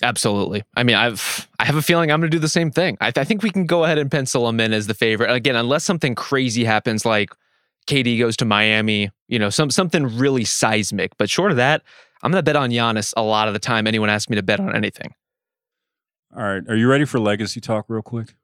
[0.04, 0.64] Absolutely.
[0.76, 2.98] I mean, I've I have a feeling I'm going to do the same thing.
[3.02, 5.32] I, I think we can go ahead and pencil them in as the favorite.
[5.32, 7.32] Again, unless something crazy happens, like
[7.88, 11.18] KD goes to Miami, you know, some something really seismic.
[11.18, 11.82] But short of that,
[12.22, 13.88] I'm going to bet on Giannis a lot of the time.
[13.88, 15.14] Anyone asks me to bet on anything.
[16.36, 18.36] All right, are you ready for legacy talk, real quick?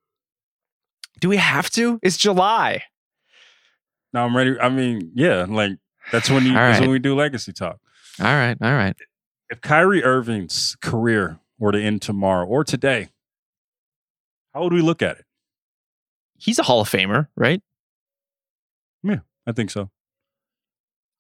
[1.19, 1.99] Do we have to?
[2.01, 2.83] It's July.
[4.11, 4.59] No, I'm ready.
[4.59, 5.73] I mean, yeah, like
[6.11, 7.79] that's when you All that's when we do legacy talk.
[8.19, 8.57] All right.
[8.61, 8.95] All right.
[9.49, 13.09] If Kyrie Irving's career were to end tomorrow or today,
[14.53, 15.25] how would we look at it?
[16.37, 17.61] He's a Hall of Famer, right?
[19.03, 19.89] Yeah, I think so.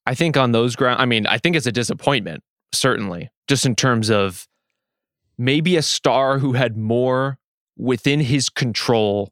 [0.05, 2.43] I think on those grounds, I mean, I think it's a disappointment,
[2.73, 4.47] certainly, just in terms of
[5.37, 7.37] maybe a star who had more
[7.77, 9.31] within his control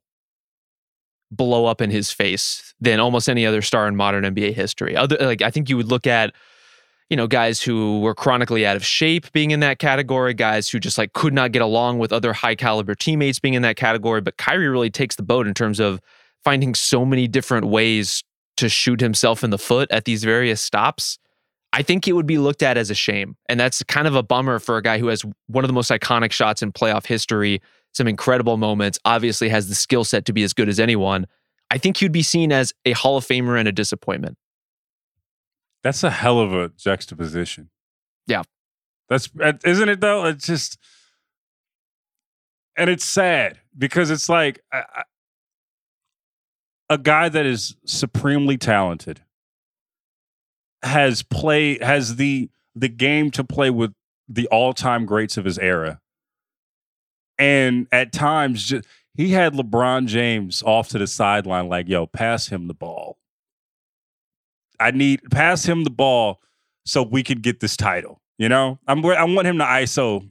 [1.30, 4.96] blow up in his face than almost any other star in modern NBA history.
[4.96, 6.34] Other like I think you would look at
[7.12, 10.80] you know guys who were chronically out of shape being in that category, guys who
[10.80, 14.22] just like could not get along with other high caliber teammates being in that category,
[14.22, 16.00] but Kyrie really takes the boat in terms of
[16.42, 18.24] finding so many different ways
[18.56, 21.18] to shoot himself in the foot at these various stops.
[21.74, 23.36] I think it would be looked at as a shame.
[23.50, 25.92] And that's kind of a bummer for a guy who has one of the most
[25.92, 27.62] iconic shots in playoff history,
[27.94, 31.28] some incredible moments, obviously has the skill set to be as good as anyone.
[31.72, 34.38] I think he'd be seen as a Hall of Famer and a disappointment.
[35.84, 37.70] That's a hell of a juxtaposition.
[38.28, 38.44] Yeah.
[39.10, 39.30] That's
[39.66, 40.26] isn't it though?
[40.26, 40.78] It's just
[42.78, 45.04] and it's sad because it's like I, I,
[46.90, 49.22] a guy that is supremely talented
[50.84, 53.94] has played has the the game to play with
[54.28, 56.00] the all-time greats of his era.
[57.38, 62.48] And at times just, he had LeBron James off to the sideline like, "Yo, pass
[62.48, 63.18] him the ball.
[64.82, 66.40] I need pass him the ball
[66.86, 68.80] so we could get this title." You know?
[68.88, 70.28] I'm I want him to ISO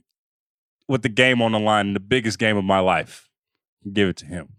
[0.87, 3.29] with the game on the line the biggest game of my life.
[3.91, 4.49] Give it to him.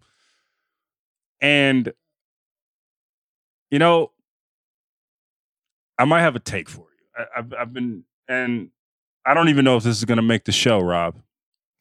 [1.41, 1.93] And
[3.71, 4.13] you know,
[5.99, 7.07] I might have a take for you.
[7.17, 8.69] I, have I've been, and
[9.25, 11.17] I don't even know if this is going to make the show, Rob.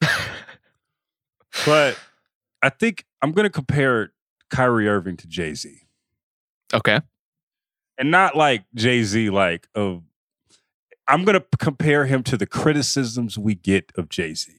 [1.66, 1.98] but
[2.62, 4.12] I think I'm going to compare
[4.50, 5.82] Kyrie Irving to Jay Z.
[6.72, 7.00] Okay.
[7.98, 10.02] And not like Jay Z, like of.
[11.08, 14.52] I'm going to compare him to the criticisms we get of Jay Z.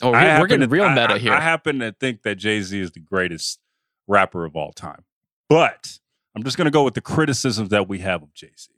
[0.00, 1.32] Oh, we're, we're getting to, real meta I, here.
[1.32, 3.60] I happen to think that Jay Z is the greatest
[4.06, 5.04] rapper of all time,
[5.48, 5.98] but
[6.34, 8.70] I'm just going to go with the criticisms that we have of Jay Z.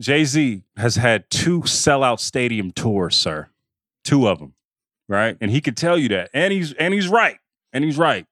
[0.00, 3.48] Jay Z has had two sellout stadium tours, sir.
[4.04, 4.54] Two of them,
[5.08, 5.36] right?
[5.40, 7.38] And he could tell you that, and he's and he's right,
[7.72, 8.26] and he's right.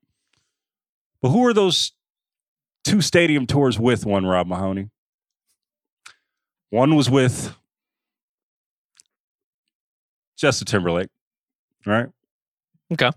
[1.20, 1.92] But who are those
[2.84, 4.06] two stadium tours with?
[4.06, 4.90] One Rob Mahoney.
[6.70, 7.56] One was with
[10.36, 11.10] Justin Timberlake,
[11.86, 12.08] right?
[12.92, 13.10] Okay.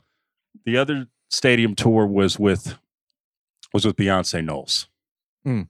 [0.66, 2.78] The other stadium tour was with
[3.74, 4.88] was with Beyonce Knowles.
[5.46, 5.68] Mm.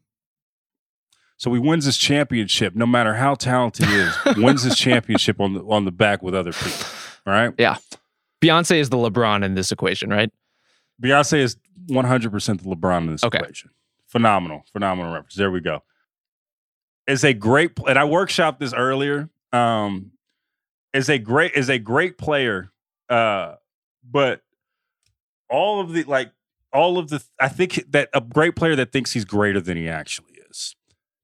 [1.38, 5.54] So he wins his championship, no matter how talented he is, wins his championship on
[5.54, 6.86] the on the back with other people.
[7.26, 7.54] Right?
[7.58, 7.78] Yeah.
[8.42, 10.32] Beyonce is the LeBron in this equation, right?
[11.02, 11.58] Beyonce is
[11.90, 13.40] 100% the LeBron in this okay.
[13.40, 13.72] equation.
[14.08, 15.36] Phenomenal, phenomenal reference.
[15.36, 15.84] There we go.
[17.06, 19.30] It's a great, and I workshopped this earlier.
[19.54, 20.12] Um,
[20.94, 22.72] is a great is a great player,
[23.10, 23.56] uh,
[24.10, 24.42] but
[25.50, 26.32] all of the like
[26.74, 29.88] all of the I think that a great player that thinks he's greater than he
[29.88, 30.76] actually is,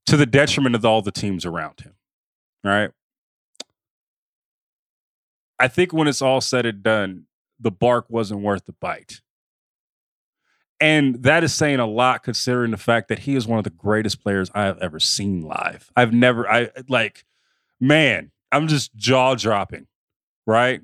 [0.06, 1.94] to the detriment of all the teams around him.
[2.62, 2.90] Right.
[5.58, 7.26] I think when it's all said and done,
[7.60, 9.20] the bark wasn't worth the bite.
[10.84, 13.70] And that is saying a lot considering the fact that he is one of the
[13.70, 15.90] greatest players I have ever seen live.
[15.96, 17.24] I've never I like
[17.80, 19.86] man, I'm just jaw dropping,
[20.46, 20.82] right?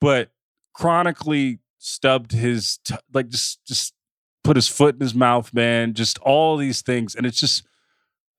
[0.00, 0.32] But
[0.74, 3.94] chronically stubbed his t- like just just
[4.42, 5.94] put his foot in his mouth, man.
[5.94, 7.64] Just all these things, and it's just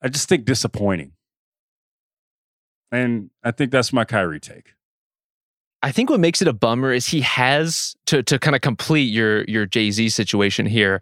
[0.02, 1.14] I just think disappointing.
[2.92, 4.74] And I think that's my Kyrie take.
[5.82, 9.12] I think what makes it a bummer is he has to to kind of complete
[9.12, 11.02] your your Jay Z situation here.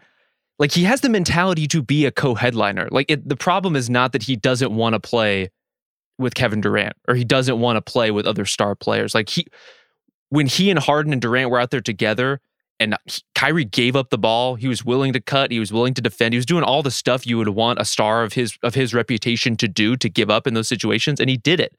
[0.60, 2.88] Like he has the mentality to be a co-headliner.
[2.92, 5.50] Like it, the problem is not that he doesn't want to play
[6.18, 9.14] with Kevin Durant or he doesn't want to play with other star players.
[9.14, 9.46] Like he
[10.30, 12.42] when he and Harden and Durant were out there together
[12.80, 12.96] and
[13.34, 16.34] Kyrie gave up the ball, he was willing to cut, he was willing to defend.
[16.34, 18.94] He was doing all the stuff you would want a star of his of his
[18.94, 21.76] reputation to do to give up in those situations and he did it.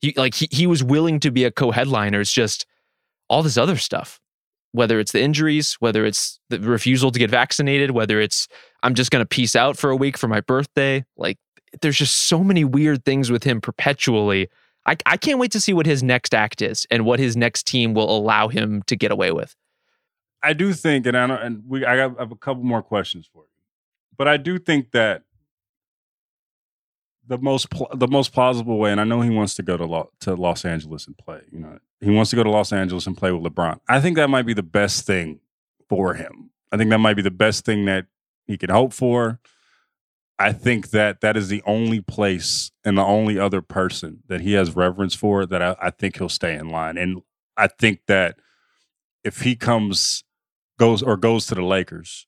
[0.00, 2.20] He like he he was willing to be a co-headliner.
[2.20, 2.66] It's just
[3.28, 4.20] all this other stuff.
[4.72, 8.46] Whether it's the injuries, whether it's the refusal to get vaccinated, whether it's
[8.82, 11.38] I'm just going to peace out for a week for my birthday, like
[11.82, 14.48] there's just so many weird things with him perpetually
[14.86, 17.66] I, I can't wait to see what his next act is and what his next
[17.66, 19.54] team will allow him to get away with.
[20.42, 23.42] I do think, and I don't, and we, I have a couple more questions for
[23.42, 23.48] you,
[24.16, 25.22] but I do think that
[27.30, 29.86] the most pl- the most plausible way, and I know he wants to go to
[29.86, 31.40] Lo- to Los Angeles and play.
[31.52, 33.78] You know, he wants to go to Los Angeles and play with LeBron.
[33.88, 35.38] I think that might be the best thing
[35.88, 36.50] for him.
[36.72, 38.06] I think that might be the best thing that
[38.48, 39.38] he can hope for.
[40.40, 44.54] I think that that is the only place and the only other person that he
[44.54, 46.98] has reverence for that I, I think he'll stay in line.
[46.98, 47.22] And
[47.56, 48.40] I think that
[49.22, 50.24] if he comes
[50.80, 52.26] goes or goes to the Lakers,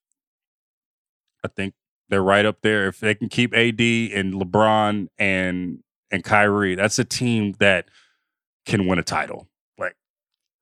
[1.42, 1.74] I think
[2.12, 2.88] they're right up there.
[2.88, 5.78] If they can keep AD and LeBron and
[6.10, 7.88] and Kyrie, that's a team that
[8.66, 9.48] can win a title.
[9.78, 9.96] Like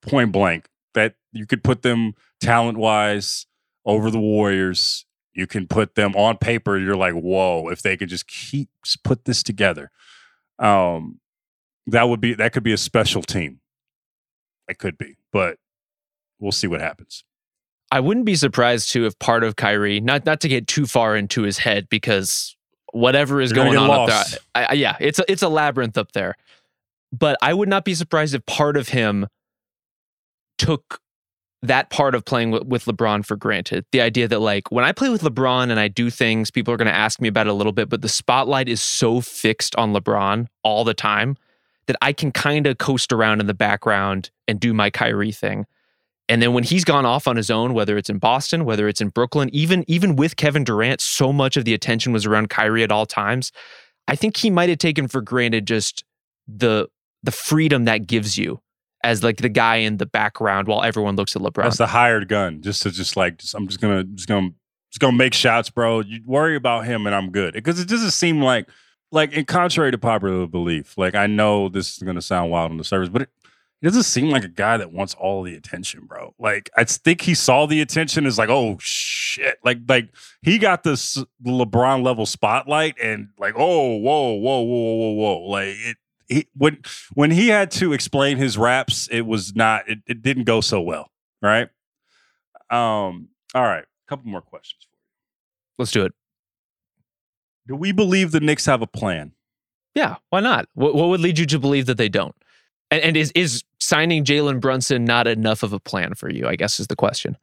[0.01, 0.69] point blank.
[0.95, 3.47] That you could put them talent wise
[3.85, 5.05] over the Warriors.
[5.35, 6.79] You can put them on paper.
[6.79, 7.69] You're like, whoa!
[7.69, 8.69] If they could just keep
[9.03, 9.91] put this together,
[10.61, 11.19] um,
[11.89, 13.59] that would be that could be a special team.
[14.69, 15.59] It could be, but
[16.39, 17.25] we'll see what happens.
[17.93, 21.17] I wouldn't be surprised too if part of Kyrie, not not to get too far
[21.17, 22.57] into his head, because
[22.93, 24.13] whatever is You're going on lost.
[24.13, 26.37] up there, I, I- yeah, it's a, it's a labyrinth up there.
[27.13, 29.27] But I would not be surprised if part of him
[30.59, 31.01] took
[31.63, 33.85] that part of playing with, with LeBron for granted.
[33.93, 36.77] The idea that like when I play with LeBron and I do things, people are
[36.77, 39.75] going to ask me about it a little bit, but the spotlight is so fixed
[39.77, 41.37] on LeBron all the time
[41.87, 45.67] that I can kind of coast around in the background and do my Kyrie thing.
[46.31, 49.01] And then when he's gone off on his own, whether it's in Boston, whether it's
[49.01, 52.85] in Brooklyn, even even with Kevin Durant, so much of the attention was around Kyrie
[52.85, 53.51] at all times.
[54.07, 56.05] I think he might have taken for granted just
[56.47, 56.87] the
[57.25, 58.61] the freedom that gives you
[59.03, 61.65] as like the guy in the background while everyone looks at LeBron.
[61.65, 62.63] That's the hired gun.
[62.63, 64.51] Just to just like just, I'm just gonna just gonna
[64.93, 65.99] just gonna make shots, bro.
[65.99, 67.55] You worry about him and I'm good.
[67.55, 68.69] Because it doesn't seem like
[69.11, 72.77] like in contrary to popular belief, like I know this is gonna sound wild on
[72.77, 73.31] the surface, but it,
[73.83, 76.35] it doesn't seem like a guy that wants all the attention, bro.
[76.39, 79.59] Like I think he saw the attention is like, oh shit.
[79.65, 80.11] Like like
[80.43, 85.49] he got this LeBron level spotlight and like, oh, whoa, whoa, whoa, whoa, whoa, whoa.
[85.49, 85.97] Like it
[86.31, 86.79] he when
[87.15, 90.81] when he had to explain his raps, it was not it, it didn't go so
[90.81, 91.11] well,
[91.43, 91.69] right?
[92.71, 94.83] Um, all right, a couple more questions.
[94.85, 94.99] For you.
[95.79, 96.13] Let's do it.
[97.67, 99.33] Do we believe the Knicks have a plan?
[99.95, 100.69] Yeah, why not?
[100.75, 102.35] What, what would lead you to believe that they don't?
[102.91, 106.47] And, and is is signing Jalen Brunson not enough of a plan for you?
[106.49, 107.37] I guess is the question.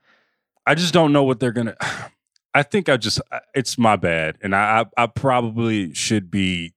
[0.65, 1.75] I just don't know what they're gonna.
[2.53, 3.21] I think I just
[3.53, 6.73] it's my bad, and I I, I probably should be.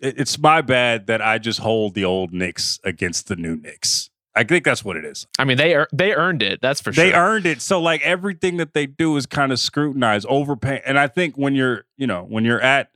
[0.00, 4.10] it- It's my bad that I just hold the old Knicks against the new Knicks.
[4.36, 5.28] I think that's what it is.
[5.38, 6.60] I mean, they ear- they earned it.
[6.60, 7.04] That's for sure.
[7.04, 7.62] They earned it.
[7.62, 10.82] So like everything that they do is kind of scrutinized, overpay.
[10.84, 12.90] And I think when you're, you know, when you're at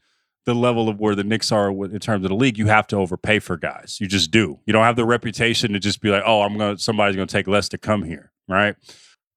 [0.49, 2.97] the level of where the Knicks are in terms of the league, you have to
[2.97, 3.99] overpay for guys.
[4.01, 4.59] You just do.
[4.65, 7.47] You don't have the reputation to just be like, oh, I'm gonna somebody's gonna take
[7.47, 8.75] less to come here, right?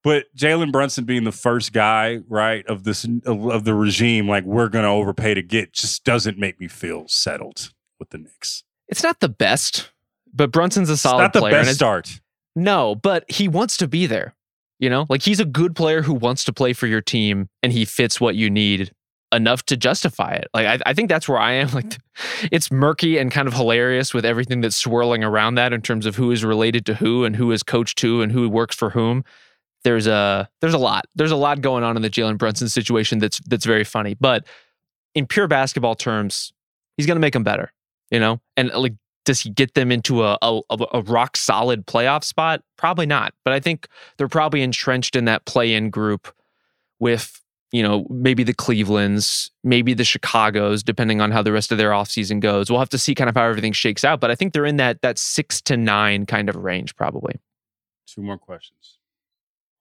[0.03, 4.45] But Jalen Brunson being the first guy, right, of this of, of the regime, like
[4.45, 8.63] we're gonna overpay to get, just doesn't make me feel settled with the Knicks.
[8.87, 9.91] it's not the best,
[10.33, 11.51] but Brunson's a It's solid not the player.
[11.51, 12.21] best it's- start.
[12.55, 14.33] No, but he wants to be there.
[14.79, 17.71] You know, like he's a good player who wants to play for your team and
[17.71, 18.91] he fits what you need
[19.31, 20.47] enough to justify it.
[20.53, 21.69] Like, I, I think that's where I am.
[21.73, 21.97] Like,
[22.51, 26.15] it's murky and kind of hilarious with everything that's swirling around that in terms of
[26.15, 29.23] who is related to who and who is coached who and who works for whom.
[29.83, 33.17] There's a there's a lot there's a lot going on in the Jalen Brunson situation
[33.19, 34.13] that's that's very funny.
[34.13, 34.45] But
[35.15, 36.53] in pure basketball terms,
[36.97, 37.73] he's to make them better.
[38.11, 38.93] You know, and uh, like
[39.25, 40.61] does he get them into a, a,
[40.93, 42.63] a rock solid playoff spot?
[42.77, 43.33] Probably not.
[43.43, 46.33] But I think they're probably entrenched in that play in group
[46.99, 47.40] with,
[47.71, 51.91] you know, maybe the Clevelands, maybe the Chicago's, depending on how the rest of their
[51.91, 52.69] offseason goes.
[52.69, 54.19] We'll have to see kind of how everything shakes out.
[54.19, 57.35] But I think they're in that that six to nine kind of range, probably.
[58.07, 58.97] Two more questions.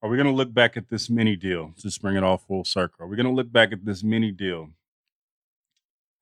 [0.01, 1.73] Are we going to look back at this mini deal?
[1.77, 3.05] Just bring it all full circle.
[3.05, 4.69] Are we going to look back at this mini deal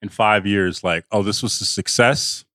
[0.02, 2.46] in five years like, oh, this was a success?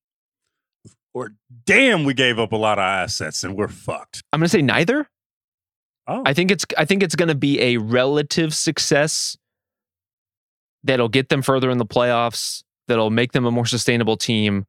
[1.14, 1.32] Or
[1.64, 4.22] damn, we gave up a lot of assets and we're fucked.
[4.32, 5.08] I'm gonna say neither.
[6.06, 9.36] Oh, I think it's I think it's going to be a relative success
[10.82, 14.66] that'll get them further in the playoffs, that'll make them a more sustainable team,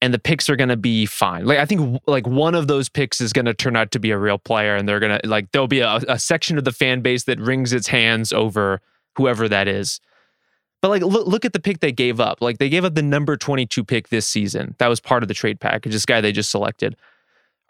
[0.00, 1.44] and the picks are going to be fine.
[1.44, 4.12] Like I think like one of those picks is going to turn out to be
[4.12, 6.72] a real player, and they're going to like there'll be a, a section of the
[6.72, 8.80] fan base that wrings its hands over
[9.16, 10.00] whoever that is.
[10.82, 12.40] But like look look at the pick they gave up.
[12.40, 14.76] Like they gave up the number 22 pick this season.
[14.78, 15.92] That was part of the trade package.
[15.92, 16.94] This guy they just selected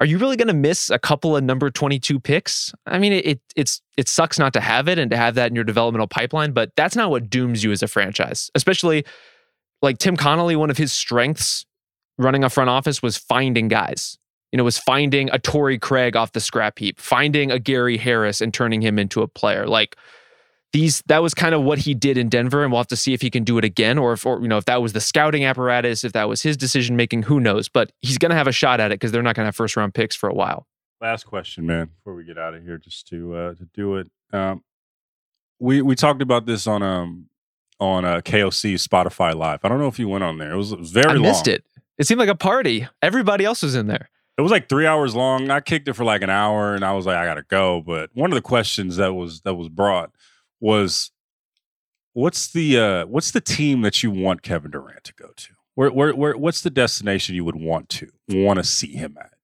[0.01, 2.73] are you really going to miss a couple of number 22 picks?
[2.87, 5.51] I mean, it, it it's it sucks not to have it and to have that
[5.51, 8.51] in your developmental pipeline, but that's not what dooms you as a franchise.
[8.55, 9.05] Especially
[9.83, 11.65] like Tim Connolly, one of his strengths
[12.19, 14.19] running a front office was finding guys.
[14.51, 18.41] You know, was finding a Torrey Craig off the scrap heap, finding a Gary Harris
[18.41, 19.67] and turning him into a player.
[19.67, 19.97] Like
[20.75, 23.15] these, that was kind of what he did in Denver, and we'll have to see
[23.15, 25.01] if he can do it again, or if, or you know, if that was the
[25.01, 27.69] scouting apparatus, if that was his decision making, who knows?
[27.69, 29.57] But he's going to have a shot at it because they're not going to have
[29.57, 30.67] first round picks for a while.
[31.01, 34.11] last question, man, before we get out of here, just to uh, to do it.
[34.33, 34.65] Um,
[35.61, 37.29] we we talked about this on um
[37.79, 39.61] on uh, KOC Spotify Live.
[39.63, 40.55] I don't know if you went on there.
[40.55, 41.23] It was, it was very I long.
[41.23, 41.65] missed it.
[41.99, 42.89] It seemed like a party.
[43.01, 44.11] Everybody else was in there.
[44.37, 45.51] It was like three hours long.
[45.51, 47.81] I kicked it for like an hour, and I was like, I gotta go.
[47.81, 50.11] But one of the questions that was that was brought
[50.65, 51.11] was,
[52.15, 55.49] what's the uh, what's the team that you want Kevin Durant to go to?
[55.75, 59.35] Where, where, where what's the destination you would want to want to see him at?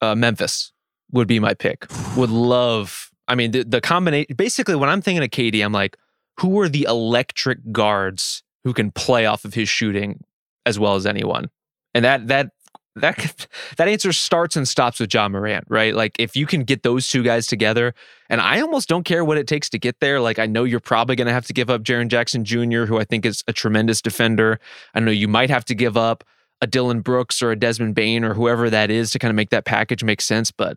[0.00, 0.72] Uh, Memphis
[1.12, 1.86] would be my pick.
[2.16, 3.10] Would love.
[3.28, 5.98] I mean, the, the combination basically when I'm thinking of KD, I'm like,
[6.38, 10.24] who are the electric guards who can play off of his shooting
[10.64, 11.50] as well as anyone?
[11.92, 12.52] And that that
[12.96, 15.94] that that answer starts and stops with Ja Morant, right?
[15.94, 17.94] Like if you can get those two guys together,
[18.28, 20.20] and I almost don't care what it takes to get there.
[20.20, 22.98] Like I know you're probably going to have to give up Jaren Jackson Jr., who
[22.98, 24.58] I think is a tremendous defender.
[24.94, 26.24] I know you might have to give up
[26.60, 29.50] a Dillon Brooks or a Desmond Bane or whoever that is to kind of make
[29.50, 30.50] that package make sense.
[30.50, 30.76] But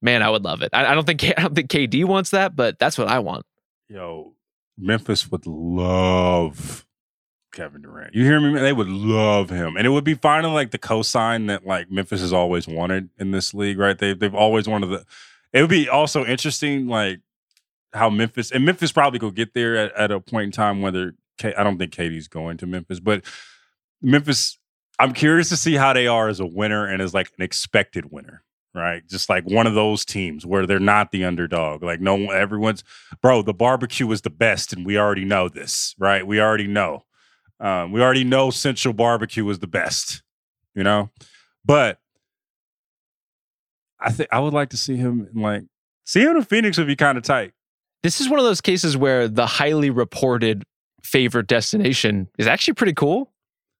[0.00, 0.70] man, I would love it.
[0.72, 3.46] I, I don't think I don't think KD wants that, but that's what I want.
[3.88, 4.34] Yo,
[4.76, 6.86] Memphis would love
[7.52, 8.14] Kevin Durant.
[8.14, 8.58] You hear me?
[8.58, 12.20] They would love him, and it would be finally like the cosign that like Memphis
[12.20, 13.96] has always wanted in this league, right?
[13.96, 15.04] They they've always wanted the.
[15.52, 17.20] It would be also interesting, like
[17.92, 20.82] how Memphis and Memphis probably go get there at, at a point in time.
[20.82, 23.24] Whether I don't think KD's going to Memphis, but
[24.00, 24.58] Memphis.
[24.98, 28.12] I'm curious to see how they are as a winner and as like an expected
[28.12, 29.02] winner, right?
[29.08, 31.82] Just like one of those teams where they're not the underdog.
[31.82, 32.84] Like no everyone's
[33.20, 36.26] bro, the barbecue is the best, and we already know this, right?
[36.26, 37.04] We already know.
[37.62, 40.22] Um, we already know Central Barbecue is the best,
[40.74, 41.08] you know.
[41.64, 41.98] But
[44.00, 45.62] I think I would like to see him in like
[46.04, 47.52] see him in Phoenix would be kind of tight.
[48.02, 50.64] This is one of those cases where the highly reported
[51.02, 53.32] favorite destination is actually pretty cool.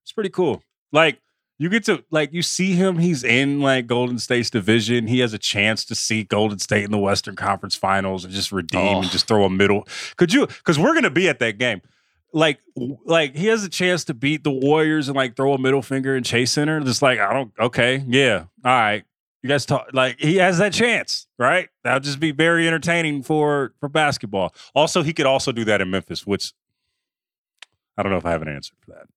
[0.03, 0.63] It's pretty cool.
[0.93, 1.19] Like
[1.59, 2.99] you get to like you see him.
[2.99, 5.07] He's in like Golden State's division.
[5.07, 8.51] He has a chance to see Golden State in the Western Conference Finals and just
[8.53, 9.01] redeem Oh.
[9.01, 9.85] and just throw a middle.
[10.15, 10.47] Could you?
[10.47, 11.81] Because we're gonna be at that game.
[12.33, 12.59] Like,
[13.05, 16.15] like he has a chance to beat the Warriors and like throw a middle finger
[16.15, 16.79] and Chase Center.
[16.81, 17.51] Just like I don't.
[17.59, 19.03] Okay, yeah, all right.
[19.43, 21.69] You guys talk like he has that chance, right?
[21.83, 24.53] That'll just be very entertaining for for basketball.
[24.73, 26.53] Also, he could also do that in Memphis, which
[27.97, 29.07] I don't know if I have an answer for that.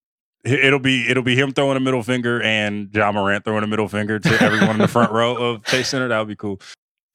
[0.51, 3.67] It- It'll be it'll be him throwing a middle finger and Ja Morant throwing a
[3.67, 6.07] middle finger to everyone in the front row of Chase Center.
[6.09, 6.61] That would be cool.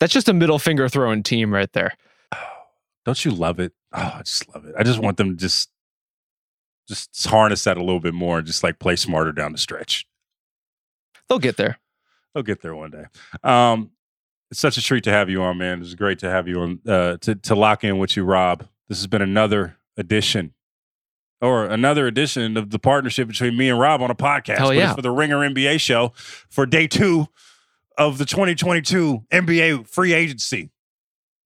[0.00, 1.92] That's just a middle finger throwing team right there.
[3.05, 3.72] Don't you love it?
[3.92, 4.74] Oh, I just love it.
[4.78, 5.70] I just want them to just
[6.93, 10.07] just harness that a little bit more and just like play smarter down the stretch.
[11.28, 11.78] They'll get there.
[12.34, 13.05] They'll get there one day.
[13.43, 13.90] Um,
[14.51, 15.80] it's such a treat to have you on, man.
[15.80, 18.66] It's great to have you on uh, to to lock in with you, Rob.
[18.88, 20.53] This has been another edition
[21.40, 24.59] or another edition of the partnership between me and Rob on a podcast.
[24.59, 24.95] Hell yeah.
[24.95, 26.12] for the Ringer NBA show
[26.49, 27.28] for day two
[27.99, 30.70] of the 2022 NBA free agency,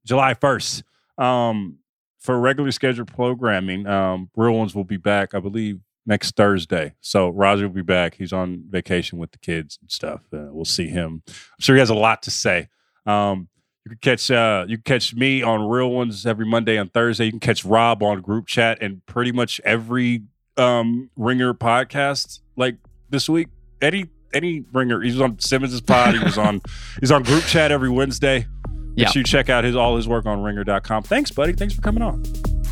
[0.05, 0.83] July 1st.
[1.19, 1.79] Um,
[2.27, 6.95] for regularly scheduled programming, um, Real Ones will be back, I believe, next Thursday.
[7.01, 8.17] So Raja will be back.
[8.17, 10.23] He's on vacation with the kids and stuff.
[10.33, 11.23] Uh, we'll see him.
[11.29, 12.69] I'm sure he has a lot to say.
[13.07, 13.49] Um,
[13.85, 17.27] you can catch uh, you can catch me on Real Ones every Monday and Thursday.
[17.27, 20.25] You can catch Rob on Group Chat and pretty much every
[20.57, 23.47] um, Ringer podcast like this week.
[23.81, 26.15] Eddie Eddie Ringer, he was on Simmons's pod.
[26.15, 26.61] He was on
[27.01, 28.49] he's on Group Chat every Wednesday.
[28.97, 29.11] Make Yeah.
[29.11, 31.03] sure you check out his all his work on ringer.com.
[31.03, 31.53] Thanks, buddy.
[31.53, 32.23] Thanks for coming on.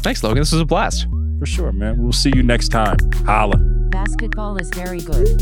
[0.03, 0.39] Thanks, Logan.
[0.39, 1.07] This was a blast.
[1.39, 2.03] For sure, man.
[2.03, 2.97] We'll see you next time.
[3.27, 3.57] Holla.
[3.91, 5.41] Basketball is very good.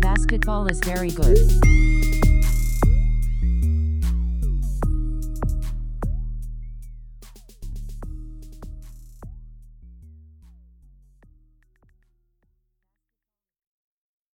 [0.00, 1.38] Basketball is very good.